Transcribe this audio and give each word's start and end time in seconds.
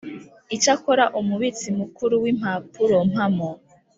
Icyakora 0.55 1.05
Umubitsi 1.19 1.67
Mukuru 1.79 2.13
w 2.23 2.25
Impapurompamo 2.31 3.49